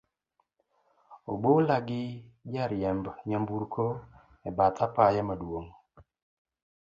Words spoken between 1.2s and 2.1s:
obola gi